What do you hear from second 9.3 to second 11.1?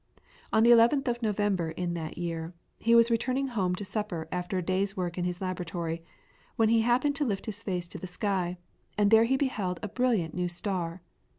beheld a brilliant new star.